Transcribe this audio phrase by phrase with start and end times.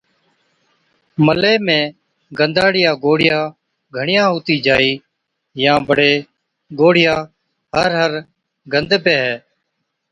[1.25, 1.79] ملي ۾
[2.39, 3.39] گندا هاڙِيا گوڙهِيا
[3.95, 4.93] گھڻِيا هُتِي جائِي
[5.63, 6.13] يان بڙي
[6.79, 7.21] گوڙهِيان
[7.75, 8.11] هر هر
[8.71, 9.31] گند بيهَي